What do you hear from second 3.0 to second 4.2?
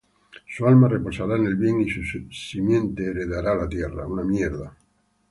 heredará la tierra.